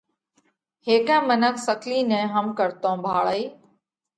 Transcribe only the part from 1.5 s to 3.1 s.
سڪلِي نئہ هم ڪرتون